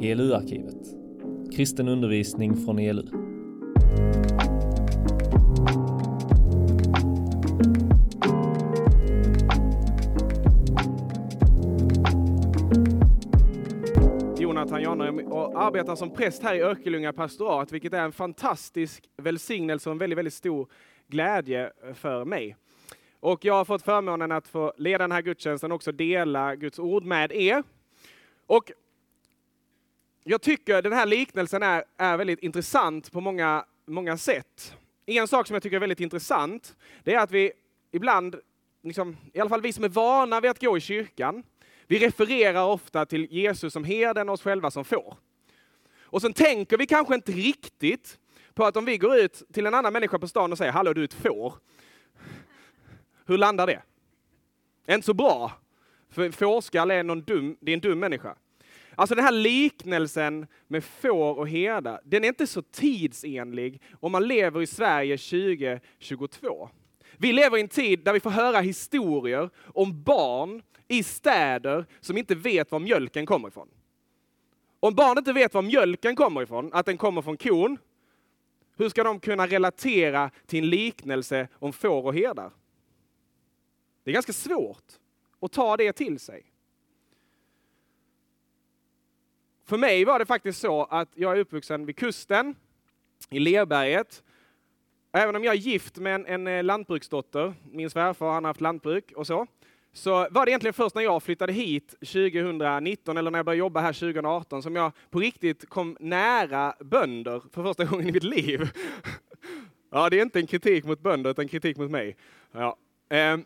[0.00, 0.86] ELU-arkivet.
[1.56, 3.02] Kristen undervisning från ELU.
[14.38, 19.88] Jonathan Janne och arbetar som präst här i Örkelljunga pastorat, vilket är en fantastisk välsignelse
[19.88, 20.68] och en väldigt, väldigt stor
[21.08, 22.56] glädje för mig.
[23.20, 26.78] Och jag har fått förmånen att få leda den här gudstjänsten och också dela Guds
[26.78, 27.62] ord med er.
[28.46, 28.72] Och
[30.24, 34.76] jag tycker den här liknelsen är, är väldigt intressant på många, många sätt.
[35.06, 37.52] En sak som jag tycker är väldigt intressant, det är att vi
[37.92, 38.36] ibland,
[38.82, 41.42] liksom, i alla fall vi som är vana vid att gå i kyrkan,
[41.86, 45.16] vi refererar ofta till Jesus som herden och oss själva som får.
[46.00, 48.18] Och sen tänker vi kanske inte riktigt
[48.54, 50.92] på att om vi går ut till en annan människa på stan och säger hallå
[50.92, 51.54] du är ett får.
[53.26, 53.82] Hur landar det?
[54.94, 55.52] Inte så bra.
[56.10, 58.36] För fårskall är, någon dum, det är en dum människa.
[58.94, 64.28] Alltså den här liknelsen med får och herdar, den är inte så tidsenlig om man
[64.28, 66.68] lever i Sverige 2022.
[67.16, 72.18] Vi lever i en tid där vi får höra historier om barn i städer som
[72.18, 73.68] inte vet var mjölken kommer ifrån.
[74.80, 77.78] Om barn inte vet var mjölken kommer ifrån, att den kommer från kon,
[78.76, 82.52] hur ska de kunna relatera till en liknelse om får och herdar?
[84.04, 84.84] Det är ganska svårt
[85.40, 86.51] att ta det till sig.
[89.64, 92.54] För mig var det faktiskt så att jag är uppvuxen vid kusten,
[93.30, 94.22] i Lerberget.
[95.12, 98.60] Även om jag är gift med en, en eh, lantbruksdotter, min svärfar han har haft
[98.60, 99.46] lantbruk och så,
[99.92, 103.80] så var det egentligen först när jag flyttade hit 2019, eller när jag började jobba
[103.80, 108.70] här 2018, som jag på riktigt kom nära bönder för första gången i mitt liv.
[109.90, 112.16] Ja, det är inte en kritik mot bönder, utan en kritik mot mig.
[112.52, 112.76] Ja.
[113.08, 113.44] Ehm,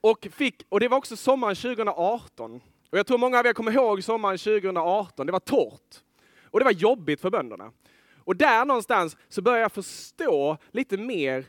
[0.00, 2.60] och, fick, och det var också sommaren 2018.
[2.90, 5.26] Och jag tror många av er kommer ihåg sommaren 2018.
[5.26, 6.00] Det var torrt.
[6.44, 7.72] Och det var jobbigt för bönderna.
[8.16, 11.44] Och där någonstans så började jag förstå lite mer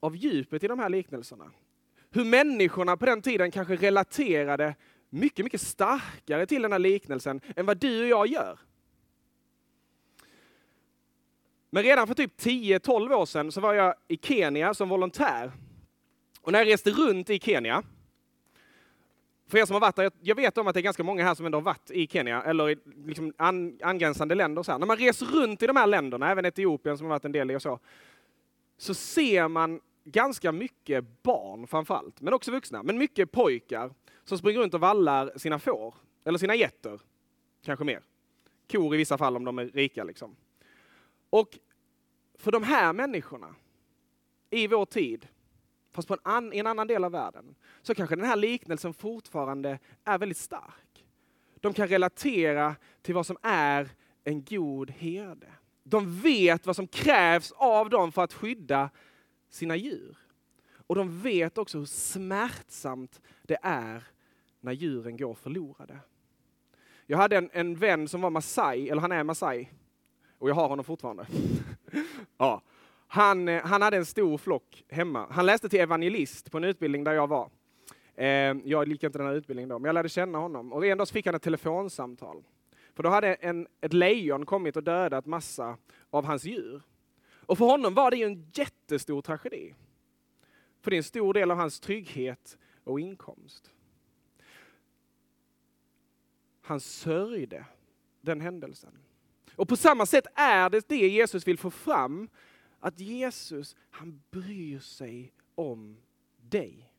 [0.00, 1.50] av djupet i de här liknelserna.
[2.10, 4.74] Hur människorna på den tiden kanske relaterade
[5.10, 8.58] mycket, mycket starkare till den här liknelsen än vad du och jag gör.
[11.70, 15.52] Men redan för typ 10-12 år sedan så var jag i Kenya som volontär.
[16.40, 17.82] Och när jag reste runt i Kenya,
[19.54, 21.34] för er som har varit där, jag vet om att det är ganska många här
[21.34, 22.76] som ändå har varit i Kenya eller i
[23.06, 24.62] liksom an, angränsande länder.
[24.62, 24.78] Så här.
[24.78, 27.50] När man reser runt i de här länderna, även Etiopien som har varit en del
[27.50, 27.78] i och så,
[28.78, 33.90] så ser man ganska mycket barn framförallt, men också vuxna, men mycket pojkar
[34.24, 35.94] som springer runt och vallar sina får,
[36.24, 37.00] eller sina getter,
[37.64, 38.02] kanske mer.
[38.72, 40.04] Kor i vissa fall om de är rika.
[40.04, 40.36] Liksom.
[41.30, 41.58] Och
[42.38, 43.54] för de här människorna
[44.50, 45.28] i vår tid,
[45.94, 48.94] fast på en, an, i en annan del av världen, så kanske den här liknelsen
[48.94, 51.04] fortfarande är väldigt stark.
[51.60, 53.88] De kan relatera till vad som är
[54.24, 55.52] en god herde.
[55.82, 58.90] De vet vad som krävs av dem för att skydda
[59.48, 60.16] sina djur.
[60.86, 64.04] Och de vet också hur smärtsamt det är
[64.60, 65.98] när djuren går förlorade.
[67.06, 69.68] Jag hade en, en vän som var Masai, eller han är Masai,
[70.38, 71.26] och jag har honom fortfarande.
[72.38, 72.62] ja
[73.14, 75.26] han, eh, han hade en stor flock hemma.
[75.30, 77.50] Han läste till evangelist på en utbildning där jag var.
[78.14, 78.26] Eh,
[78.64, 80.72] jag gick inte den här utbildningen då, men jag lärde känna honom.
[80.72, 82.44] Och en dag fick han ett telefonsamtal.
[82.94, 85.76] För då hade en, ett lejon kommit och dödat massa
[86.10, 86.82] av hans djur.
[87.46, 89.74] Och för honom var det ju en jättestor tragedi.
[90.82, 93.70] För det är en stor del av hans trygghet och inkomst.
[96.62, 97.64] Han sörjde
[98.20, 98.98] den händelsen.
[99.56, 102.28] Och på samma sätt är det det Jesus vill få fram,
[102.84, 105.96] att Jesus, han bryr sig om
[106.36, 106.92] dig.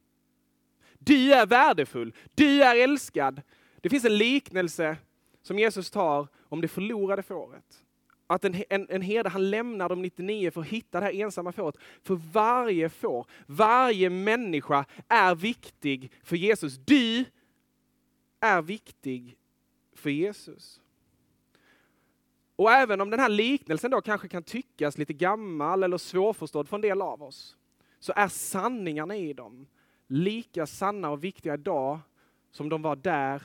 [1.00, 3.42] Du är värdefull, du är älskad.
[3.82, 4.98] Det finns en liknelse
[5.42, 7.84] som Jesus tar om det förlorade fåret.
[8.28, 11.52] Att en, en, en herde, han lämnar de 99 för att hitta det här ensamma
[11.52, 11.76] fåret.
[12.04, 16.78] För varje får, varje människa är viktig för Jesus.
[16.78, 17.26] Du
[18.40, 19.38] är viktig
[19.94, 20.82] för Jesus.
[22.56, 26.78] Och även om den här liknelsen då kanske kan tyckas lite gammal eller svårförstådd för
[26.78, 27.58] en del av oss,
[28.00, 29.68] så är sanningarna i dem
[30.08, 32.00] lika sanna och viktiga idag
[32.52, 33.44] som de var där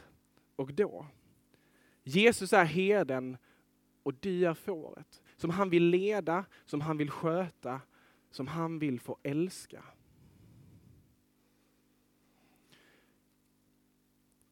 [0.56, 1.06] och då.
[2.02, 3.36] Jesus är herden
[4.02, 5.22] och du är fåret.
[5.36, 7.80] Som han vill leda, som han vill sköta,
[8.30, 9.84] som han vill få älska.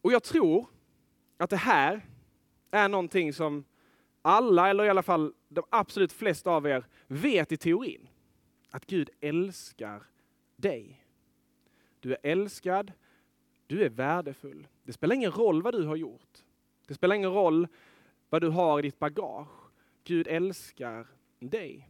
[0.01, 0.67] Och jag tror
[1.37, 2.07] att det här
[2.71, 3.65] är någonting som
[4.23, 8.09] alla, eller i alla fall de absolut flesta av er, vet i teorin.
[8.71, 10.03] Att Gud älskar
[10.57, 11.05] dig.
[12.01, 12.93] Du är älskad,
[13.67, 14.69] du är värdefull.
[14.83, 16.45] Det spelar ingen roll vad du har gjort.
[16.87, 17.69] Det spelar ingen roll
[18.29, 19.49] vad du har i ditt bagage.
[20.05, 21.07] Gud älskar
[21.39, 21.89] dig.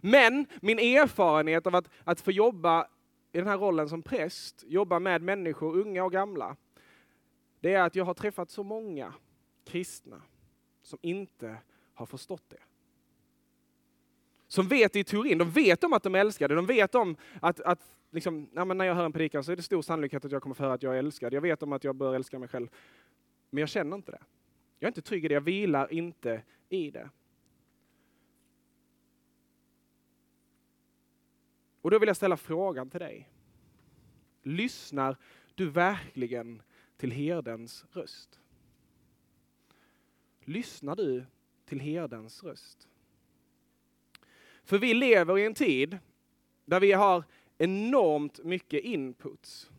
[0.00, 2.86] Men min erfarenhet av att, att få jobba
[3.32, 6.56] i den här rollen som präst, jobba med människor, unga och gamla,
[7.60, 9.14] det är att jag har träffat så många
[9.64, 10.22] kristna
[10.82, 11.56] som inte
[11.94, 12.60] har förstått det.
[14.46, 17.60] Som vet i teorin, de vet om att de älskar det, de vet om att,
[17.60, 20.54] att liksom, när jag hör en predikan så är det stor sannolikhet att jag kommer
[20.54, 21.32] få höra att jag är älskad.
[21.32, 22.68] Jag vet om att jag bör älska mig själv.
[23.50, 24.22] Men jag känner inte det.
[24.78, 27.10] Jag är inte trygg i det, jag vilar inte i det.
[31.82, 33.28] Och då vill jag ställa frågan till dig.
[34.42, 35.16] Lyssnar
[35.54, 36.62] du verkligen
[36.96, 38.40] till herdens röst?
[40.44, 41.24] Lyssnar du
[41.64, 42.88] till herdens röst?
[44.64, 45.98] För vi lever i en tid
[46.64, 47.24] där vi har
[47.58, 49.70] enormt mycket inputs.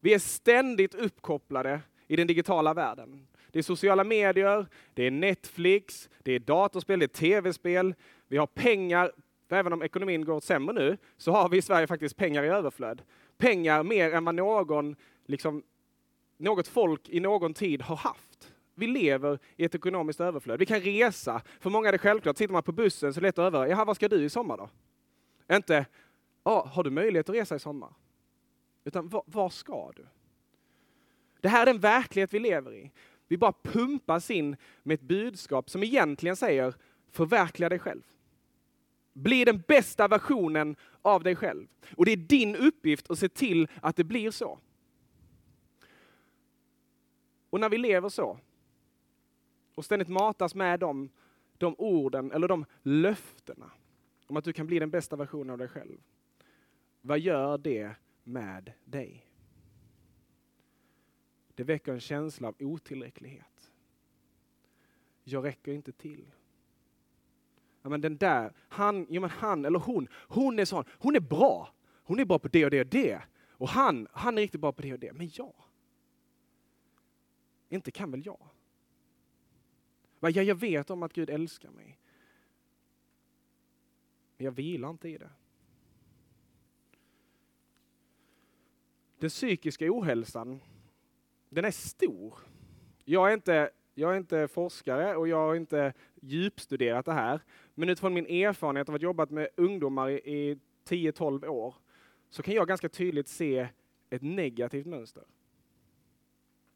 [0.00, 3.26] Vi är ständigt uppkopplade i den digitala världen.
[3.50, 7.94] Det är sociala medier, det är Netflix, det är datorspel, det är tv-spel.
[8.28, 9.12] Vi har pengar,
[9.48, 13.02] även om ekonomin går sämre nu, så har vi i Sverige faktiskt pengar i överflöd.
[13.36, 14.96] Pengar mer än vad någon,
[15.26, 15.62] liksom,
[16.36, 18.53] något folk i någon tid har haft.
[18.74, 20.58] Vi lever i ett ekonomiskt överflöd.
[20.58, 21.42] Vi kan resa.
[21.60, 22.38] För många är det självklart.
[22.38, 23.66] Sitter man på bussen så letar över.
[23.66, 24.70] Jaha, vad ska du i sommar då?
[25.54, 25.86] Inte,
[26.42, 27.94] ah, har du möjlighet att resa i sommar?
[28.84, 30.06] Utan, var, var ska du?
[31.40, 32.90] Det här är den verklighet vi lever i.
[33.28, 36.74] Vi bara pumpas in med ett budskap som egentligen säger
[37.10, 38.02] förverkliga dig själv.
[39.12, 41.66] Bli den bästa versionen av dig själv.
[41.96, 44.58] Och det är din uppgift att se till att det blir så.
[47.50, 48.38] Och när vi lever så,
[49.74, 51.10] och ständigt matas med de,
[51.58, 53.70] de orden eller de löftena
[54.26, 55.98] om att du kan bli den bästa versionen av dig själv.
[57.00, 57.94] Vad gör det
[58.24, 59.26] med dig?
[61.54, 63.72] Det väcker en känsla av otillräcklighet.
[65.24, 66.30] Jag räcker inte till.
[67.82, 71.20] Ja, men den där, han, ja, men han eller hon, hon är sån, hon är
[71.20, 71.74] bra.
[72.04, 73.22] Hon är bra på det och det och det.
[73.50, 75.12] Och han, han är riktigt bra på det och det.
[75.12, 75.54] Men jag?
[77.68, 78.48] Inte kan väl jag?
[80.30, 81.98] Ja, jag vet om att Gud älskar mig.
[84.36, 85.30] Men jag vilar inte i det.
[89.18, 90.60] Den psykiska ohälsan,
[91.48, 92.38] den är stor.
[93.04, 97.40] Jag är inte, jag är inte forskare och jag har inte djupstuderat det här.
[97.74, 101.74] Men utifrån min erfarenhet av att jobbat med ungdomar i 10-12 år
[102.30, 103.68] så kan jag ganska tydligt se
[104.10, 105.24] ett negativt mönster.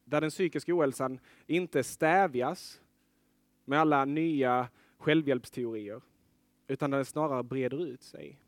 [0.04, 2.80] Där den psykiska ohälsan inte stävjas
[3.68, 4.68] med alla nya
[4.98, 6.02] självhjälpsteorier,
[6.66, 8.40] utan där den snarare breder ut sig.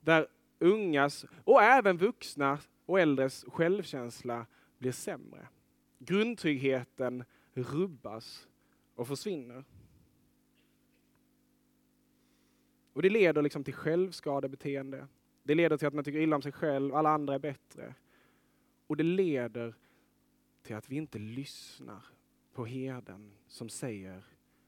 [0.00, 0.26] Där
[0.58, 4.46] ungas och även vuxna och äldres självkänsla
[4.78, 5.48] blir sämre.
[5.98, 8.48] Grundtryggheten rubbas
[8.94, 9.64] och försvinner.
[12.92, 15.08] Och det leder liksom till självskadebeteende.
[15.42, 17.94] Det leder till att man tycker illa om sig själv, alla andra är bättre.
[18.86, 19.74] Och det leder
[20.62, 22.15] till att vi inte lyssnar
[22.56, 24.22] på herden som säger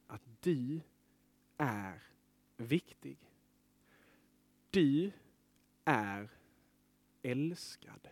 [0.07, 0.81] att du
[1.57, 2.03] är
[2.57, 3.19] viktig.
[4.71, 5.11] Du
[5.85, 6.29] är
[7.23, 8.09] älskad.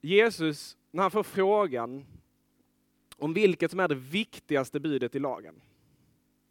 [0.00, 2.06] Jesus, när han får frågan
[3.16, 5.60] om vilket som är det viktigaste budet i lagen,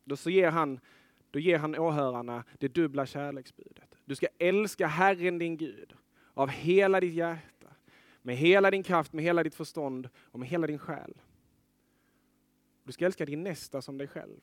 [0.03, 0.79] då, så ger, han,
[1.31, 3.95] då ger han åhörarna det dubbla kärleksbudet.
[4.05, 5.93] Du ska älska Herren din Gud
[6.33, 7.58] av hela ditt hjärta,
[8.29, 11.13] med hela din kraft, med hela ditt förstånd och med hela din själ.
[12.83, 14.39] Du ska älska din nästa som dig själv.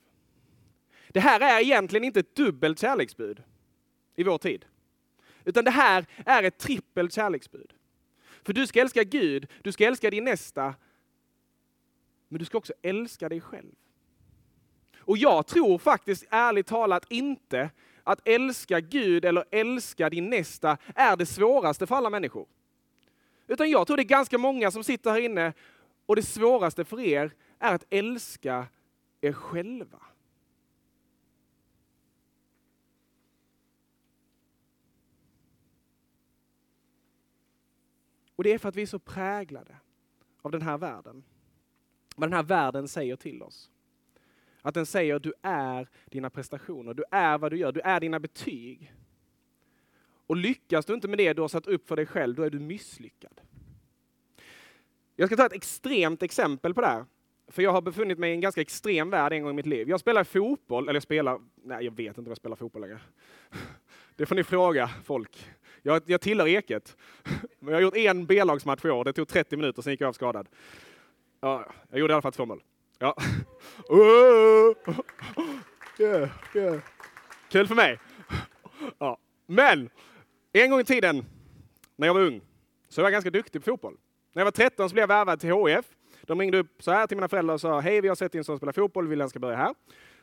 [1.09, 3.43] Det här är egentligen inte ett dubbelt kärleksbud
[4.15, 4.65] i vår tid.
[5.45, 7.73] Utan det här är ett trippelt kärleksbud.
[8.43, 10.75] För du ska älska Gud, du ska älska din nästa,
[12.29, 13.75] men du ska också älska dig själv.
[14.99, 17.71] Och jag tror faktiskt ärligt talat inte
[18.05, 22.47] att älska Gud eller älska din nästa är det svåraste för alla människor.
[23.47, 25.53] Utan jag tror det är ganska många som sitter här inne
[26.07, 28.67] och det svåraste för er är att älska
[29.21, 30.03] er själva.
[38.37, 39.77] Och det är för att vi är så präglade
[40.43, 41.25] av den här världen.
[42.17, 43.71] Vad den här världen säger till oss.
[44.63, 48.21] Att den säger du är dina prestationer, du är vad du gör, du är dina
[48.21, 48.93] betyg.
[50.27, 52.51] Och lyckas du inte med det du har satt upp för dig själv, då är
[52.51, 53.41] du misslyckad.
[55.17, 57.05] Jag ska ta ett extremt exempel på det här.
[57.49, 59.89] För jag har befunnit mig i en ganska extrem värld en gång i mitt liv.
[59.89, 63.01] Jag spelar fotboll, eller jag spelar, nej jag vet inte om jag spelar fotboll längre.
[64.17, 65.47] Det får ni fråga folk.
[65.83, 66.97] Jag, jag tillhör Eket.
[67.59, 69.05] Men jag har gjort en B-lagsmatch i år.
[69.05, 70.49] Det tog 30 minuter, sen gick jag av skadad.
[71.41, 72.63] Ja, jag gjorde i alla fall två mål.
[72.99, 73.17] Ja.
[73.89, 74.75] Oh!
[75.99, 76.81] Yeah, yeah.
[77.49, 77.99] Kul för mig.
[78.99, 79.19] Ja.
[79.47, 79.91] Men,
[80.63, 81.25] en gång i tiden,
[81.97, 82.41] när jag var ung,
[82.89, 83.97] så var jag ganska duktig på fotboll.
[84.33, 85.85] När jag var 13 så blev jag värvad till HIF.
[86.23, 88.45] De ringde upp så här till mina föräldrar och sa, hej vi har sett din
[88.45, 89.75] son spela fotboll, vill han ska börja här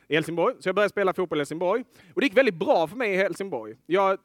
[0.08, 0.54] i Helsingborg.
[0.60, 1.84] Så jag började spela fotboll i Helsingborg.
[2.14, 3.76] Och det gick väldigt bra för mig i Helsingborg.
[3.86, 4.18] Jag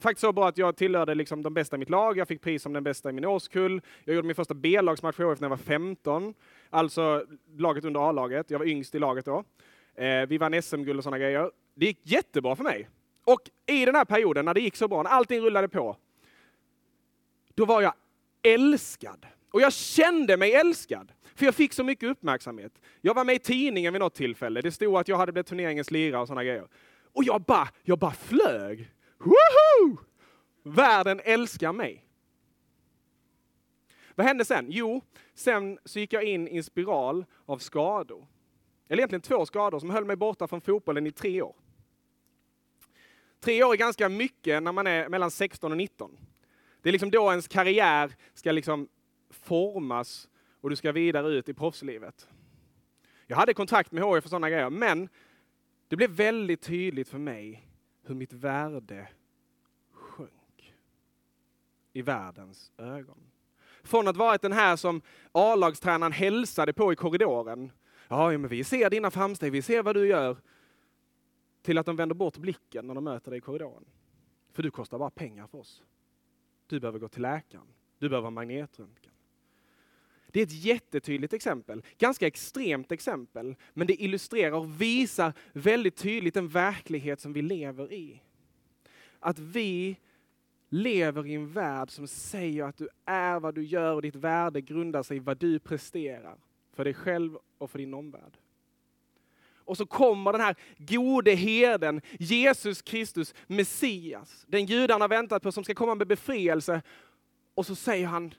[0.00, 2.18] faktiskt så bra att jag tillhörde liksom de bästa i mitt lag.
[2.18, 3.80] Jag fick pris som den bästa i min årskull.
[4.04, 6.34] Jag gjorde min första B-lagsmatch för HIF när jag var 15.
[6.70, 7.24] Alltså
[7.56, 8.50] laget under A-laget.
[8.50, 9.44] Jag var yngst i laget då.
[9.94, 11.50] Eh, vi vann SM-guld och sådana grejer.
[11.74, 12.88] Det gick jättebra för mig.
[13.26, 15.96] Och i den här perioden när det gick så bra, när allting rullade på,
[17.54, 17.94] då var jag
[18.42, 19.26] älskad.
[19.50, 21.12] Och jag kände mig älskad.
[21.34, 22.72] För jag fick så mycket uppmärksamhet.
[23.00, 24.60] Jag var med i tidningen vid något tillfälle.
[24.60, 26.68] Det stod att jag hade blivit turneringens lirare och sådana grejer.
[27.12, 28.90] Och jag bara, jag bara flög.
[29.18, 29.96] Woho!
[30.62, 32.06] Världen älskar mig.
[34.14, 34.66] Vad hände sen?
[34.68, 35.02] Jo,
[35.34, 38.26] sen så gick jag in i en spiral av skador.
[38.88, 41.56] Eller egentligen två skador som höll mig borta från fotbollen i tre år.
[43.46, 46.18] Tre år är ganska mycket när man är mellan 16 och 19.
[46.82, 48.88] Det är liksom då ens karriär ska liksom
[49.30, 50.28] formas
[50.60, 52.28] och du ska vidare ut i proffslivet.
[53.26, 55.08] Jag hade kontakt med HIF och sådana grejer, men
[55.88, 57.68] det blev väldigt tydligt för mig
[58.06, 59.08] hur mitt värde
[59.92, 60.74] sjönk
[61.92, 63.18] i världens ögon.
[63.82, 67.72] Från att varit den här som A-lagstränaren hälsade på i korridoren.
[68.08, 70.36] Ja, men vi ser dina framsteg, vi ser vad du gör.
[71.66, 73.84] Till att de vänder bort blicken när de möter dig i korridoren.
[74.52, 75.82] För du kostar bara pengar för oss.
[76.66, 77.66] Du behöver gå till läkaren.
[77.98, 79.12] Du behöver ha magnetröntgen.
[80.26, 86.34] Det är ett jättetydligt exempel, ganska extremt exempel, men det illustrerar och visar väldigt tydligt
[86.34, 88.22] den verklighet som vi lever i.
[89.18, 89.96] Att vi
[90.68, 94.60] lever i en värld som säger att du är vad du gör och ditt värde
[94.60, 96.38] grundar sig i vad du presterar
[96.72, 98.38] för dig själv och för din omvärld.
[99.66, 105.64] Och så kommer den här gode herden, Jesus Kristus, Messias, den judarna väntat på som
[105.64, 106.82] ska komma med befrielse.
[107.54, 108.34] Och så säger han,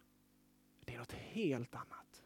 [0.85, 2.23] det är något helt annat.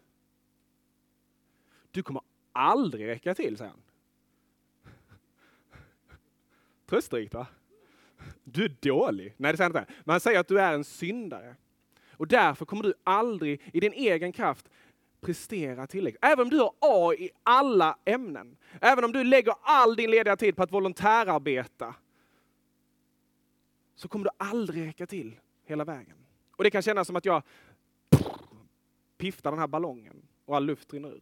[1.91, 3.81] Du kommer aldrig räcka till, säger han.
[6.85, 7.47] Tröstrikt va?
[8.43, 9.33] Du är dålig.
[9.37, 9.93] Nej, det säger han inte.
[10.03, 11.55] Men han säger att du är en syndare.
[12.11, 14.69] Och därför kommer du aldrig i din egen kraft
[15.21, 16.25] prestera tillräckligt.
[16.25, 20.37] Även om du har A i alla ämnen, även om du lägger all din lediga
[20.37, 21.95] tid på att volontärarbeta,
[23.95, 26.17] så kommer du aldrig räcka till hela vägen.
[26.55, 27.43] Och det kan kännas som att jag
[29.17, 31.21] piftar den här ballongen och all luft rinner ur.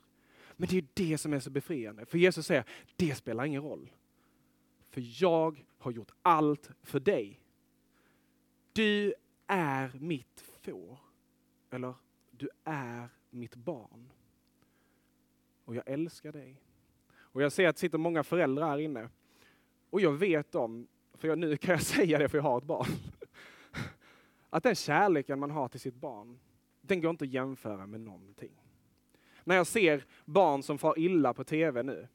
[0.54, 2.06] Men det är det som är så befriande.
[2.06, 2.64] För Jesus säger,
[2.96, 3.92] det spelar ingen roll.
[4.90, 7.40] För jag har gjort allt för dig.
[8.74, 9.14] Du
[9.48, 11.00] är mitt får.
[11.70, 11.94] Eller,
[12.32, 14.12] du är mitt barn.
[15.66, 16.62] Och jag älskar dig.
[17.18, 19.10] Och jag ser att det sitter många föräldrar här inne.
[19.90, 22.64] Och jag vet om, för jag, nu kan jag säga det för jag har ett
[22.64, 22.88] barn.
[24.50, 26.40] Att den kärleken man har till sitt barn,
[26.82, 28.52] den går inte att jämföra med någonting.
[29.44, 32.08] När jag ser barn som far illa på tv nu,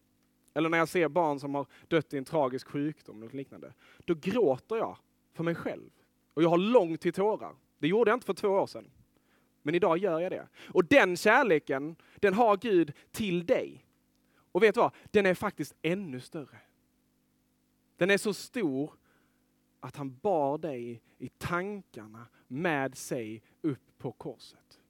[0.54, 3.72] eller när jag ser barn som har dött i en tragisk sjukdom eller liknande,
[4.04, 4.96] då gråter jag
[5.32, 5.90] för mig själv.
[6.34, 7.54] Och jag har långt till tårar.
[7.78, 8.90] Det gjorde jag inte för två år sedan.
[9.64, 10.48] Men idag gör jag det.
[10.68, 13.86] Och den kärleken, den har Gud till dig.
[14.52, 14.94] Och vet du vad?
[15.10, 16.60] Den är faktiskt ännu större.
[17.96, 18.92] Den är så stor
[19.80, 24.80] att han bar dig i tankarna med sig upp på korset.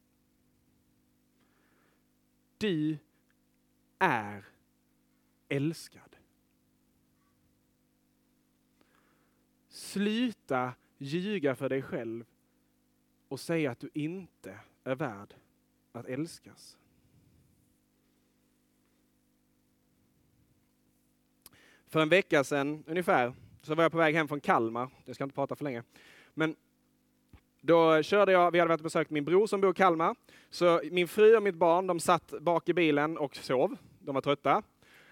[2.58, 2.98] Du
[3.98, 4.44] är
[5.48, 6.16] älskad.
[9.68, 12.24] Sluta ljuga för dig själv
[13.34, 15.34] och säga att du inte är värd
[15.92, 16.76] att älskas.
[21.86, 24.88] För en vecka sedan ungefär så var jag på väg hem från Kalmar.
[25.04, 25.82] Jag ska inte prata för länge.
[26.34, 26.56] Men
[27.60, 30.16] då körde jag, vi hade varit och besökt min bror som bor i Kalmar.
[30.50, 33.76] Så min fru och mitt barn, de satt bak i bilen och sov.
[33.98, 34.62] De var trötta.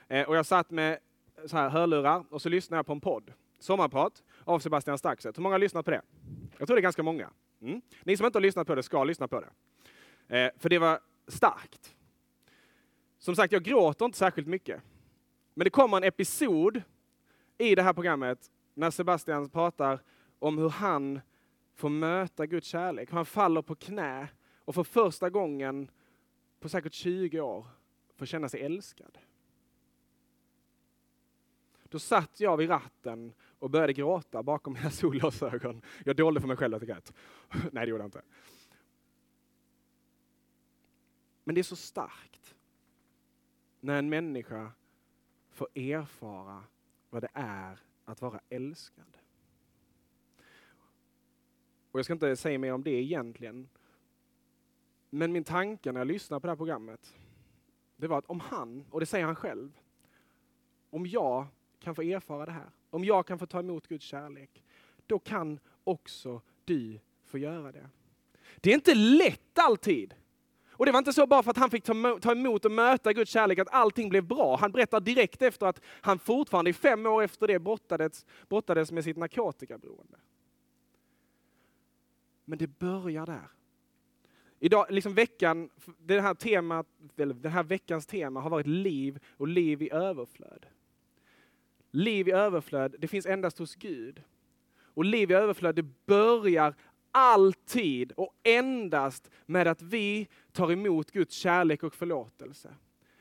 [0.09, 0.99] Eh, och jag satt med
[1.47, 3.33] så här hörlurar och så lyssnade jag på en podd.
[3.59, 5.38] Sommarprat av Sebastian Staxet.
[5.38, 6.02] Hur många har lyssnat på det?
[6.59, 7.31] Jag tror det är ganska många.
[7.62, 7.81] Mm.
[8.02, 9.50] Ni som inte har lyssnat på det ska lyssna på det.
[10.38, 11.95] Eh, för det var starkt.
[13.19, 14.83] Som sagt, jag gråter inte särskilt mycket.
[15.54, 16.83] Men det kommer en episod
[17.59, 20.02] i det här programmet när Sebastian pratar
[20.38, 21.21] om hur han
[21.75, 23.11] får möta Guds kärlek.
[23.11, 24.28] Han faller på knä
[24.64, 25.90] och för första gången
[26.61, 27.66] på säkert 20 år
[28.16, 29.19] får känna sig älskad.
[31.85, 35.83] Då satt jag vid ratten och började gråta bakom mina solglasögon.
[36.04, 37.12] Jag dolde för mig själv att jag grät.
[37.73, 38.23] Nej, det gjorde jag inte.
[41.45, 42.54] Men det är så starkt
[43.81, 44.73] när en människa
[45.50, 46.64] får erfara
[47.11, 49.19] vad det är att vara älskad.
[51.90, 53.69] Och jag ska inte säga mer om det egentligen.
[55.11, 57.14] Men min tanke när jag lyssnade på det här programmet,
[57.97, 59.78] det var att om han, och det säger han själv,
[60.90, 61.47] om jag
[61.78, 64.64] kan få erfara det här, om jag kan få ta emot Guds kärlek,
[65.06, 67.88] då kan också du få göra det.
[68.56, 70.14] Det är inte lätt alltid.
[70.70, 71.84] Och det var inte så bara för att han fick
[72.20, 74.56] ta emot och möta Guds kärlek att allting blev bra.
[74.56, 79.04] Han berättar direkt efter att han fortfarande i fem år efter det brottades, brottades med
[79.04, 80.18] sitt narkotikaberoende.
[82.44, 83.49] Men det börjar där.
[84.58, 89.82] Idag, liksom veckan, det här temat, den här veckans tema har varit liv och liv
[89.82, 90.66] i överflöd.
[91.92, 94.22] Liv i överflöd, det finns endast hos Gud.
[94.94, 96.75] Och liv i överflöd, det börjar
[97.11, 102.75] alltid och endast med att vi tar emot Guds kärlek och förlåtelse.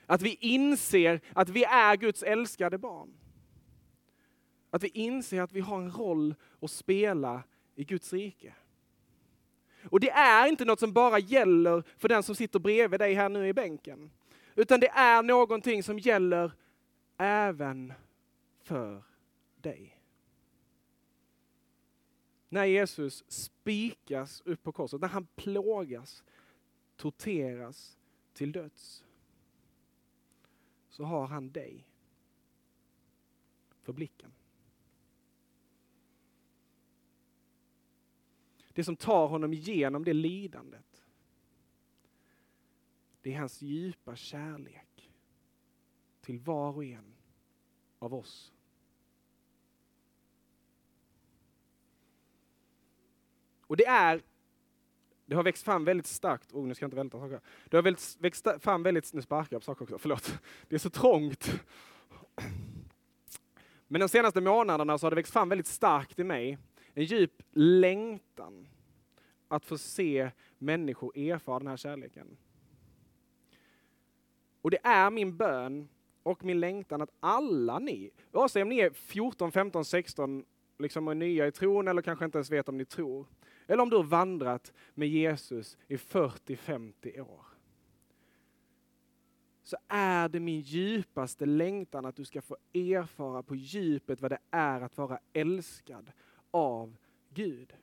[0.05, 3.13] Att vi inser att vi är Guds älskade barn.
[4.69, 7.43] Att vi inser att vi har en roll att spela
[7.75, 8.53] i Guds rike.
[9.89, 13.29] Och det är inte något som bara gäller för den som sitter bredvid dig här
[13.29, 14.11] nu i bänken.
[14.55, 16.51] Utan det är någonting som gäller
[17.17, 17.93] även
[18.61, 19.03] för
[19.55, 20.01] dig.
[22.49, 26.23] När Jesus spikas upp på korset, när han plågas,
[26.95, 27.97] torteras
[28.33, 29.05] till döds,
[30.89, 31.87] så har han dig
[33.81, 34.31] för blicken.
[38.73, 41.03] Det som tar honom igenom det lidandet,
[43.21, 45.11] det är hans djupa kärlek
[46.21, 47.13] till var och en
[48.01, 48.53] av oss.
[53.67, 54.21] Och det är,
[55.25, 57.41] det har växt fram väldigt starkt, oh nu ska jag inte välta saker.
[57.69, 60.39] Det har växt fram väldigt, nu sparkar jag på saker också, förlåt.
[60.67, 61.61] Det är så trångt.
[63.87, 66.57] Men de senaste månaderna så har det växt fram väldigt starkt i mig,
[66.93, 68.67] en djup längtan
[69.47, 72.37] att få se människor erfara den här kärleken.
[74.61, 75.89] Och det är min bön
[76.23, 80.45] och min längtan att alla ni, oavsett om ni är 14, 15, 16,
[80.79, 83.27] liksom är nya i tron eller kanske inte ens vet om ni tror,
[83.67, 87.45] eller om du har vandrat med Jesus i 40-50 år.
[89.63, 94.39] Så är det min djupaste längtan att du ska få erfara på djupet vad det
[94.51, 96.11] är att vara älskad
[96.51, 96.97] av
[97.29, 97.73] Gud.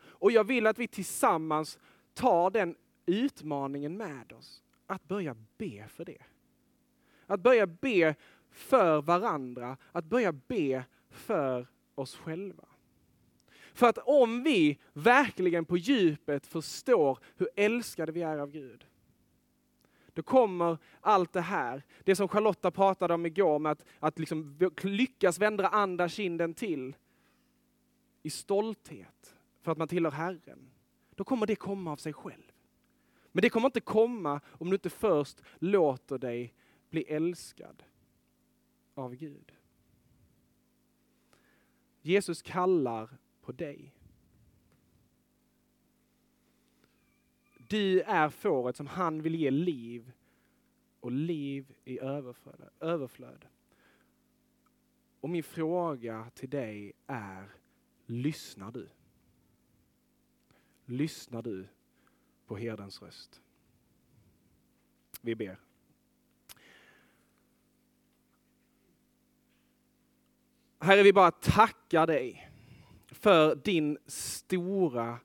[0.00, 1.78] Och jag vill att vi tillsammans
[2.14, 2.76] tar den
[3.06, 4.62] utmaningen med oss.
[4.86, 6.22] Att börja be för det.
[7.28, 8.14] Att börja be
[8.50, 12.64] för varandra, att börja be för oss själva.
[13.74, 18.86] För att om vi verkligen på djupet förstår hur älskade vi är av Gud,
[20.12, 24.70] då kommer allt det här, det som Charlotta pratade om igår med att, att liksom
[24.82, 26.96] lyckas vända andra kinden till
[28.22, 30.70] i stolthet för att man tillhör Herren,
[31.14, 32.52] då kommer det komma av sig själv.
[33.32, 36.54] Men det kommer inte komma om du inte först låter dig
[36.90, 37.82] bli älskad
[38.94, 39.52] av Gud.
[42.02, 43.94] Jesus kallar på dig.
[47.68, 50.12] Du är fåret som han vill ge liv
[51.00, 52.00] och liv i
[52.80, 53.46] överflöd.
[55.20, 57.54] Och min fråga till dig är,
[58.06, 58.88] lyssnar du?
[60.84, 61.68] Lyssnar du
[62.46, 63.42] på herdens röst?
[65.20, 65.67] Vi ber.
[70.80, 72.50] Herre, vi bara tackar dig
[73.10, 75.18] för din stora,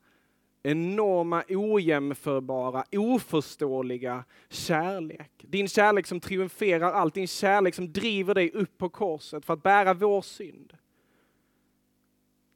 [0.64, 5.32] enorma, ojämförbara, oförståeliga kärlek.
[5.38, 9.64] Din kärlek som triumferar allt, din kärlek som driver dig upp på korset för att
[9.64, 10.78] bära vår synd.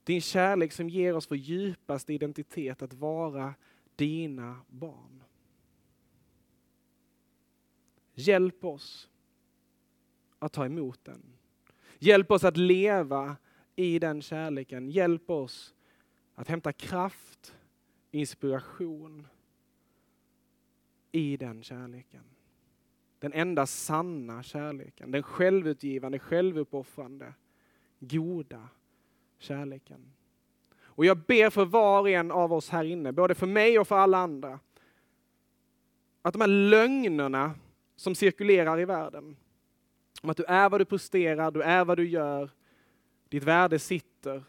[0.04, 3.54] Din kärlek som ger oss vår djupaste identitet att vara
[3.96, 5.24] dina barn.
[8.14, 9.10] Hjälp oss
[10.40, 11.37] att ta emot den.
[12.00, 13.36] Hjälp oss att leva
[13.76, 14.90] i den kärleken.
[14.90, 15.76] Hjälp oss
[16.36, 17.56] att hämta kraft,
[18.12, 19.28] inspiration
[21.12, 22.24] i den kärleken.
[23.20, 27.34] Den enda sanna kärleken, den självutgivande, självuppoffrande,
[28.00, 28.70] goda
[29.38, 30.14] kärleken.
[30.82, 33.88] Och jag ber för var och en av oss här inne, både för mig och
[33.88, 34.60] för alla andra,
[36.22, 37.54] att de här lögnerna
[37.96, 39.36] som cirkulerar i världen,
[40.22, 42.50] om att du är vad du presterar, du är vad du gör,
[43.30, 44.44] Ditt värde sitter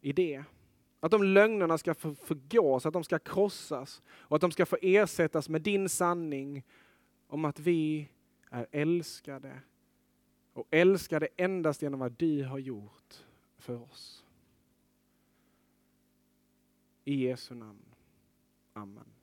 [0.00, 0.44] i det.
[1.00, 5.48] Att de lögnerna ska förgås, att de ska krossas och att de ska få ersättas
[5.48, 6.64] med din sanning
[7.26, 8.08] om att vi
[8.50, 9.60] är älskade
[10.52, 13.24] och älskade endast genom vad du har gjort
[13.58, 14.24] för oss.
[17.04, 17.94] I Jesu namn.
[18.72, 19.13] Amen.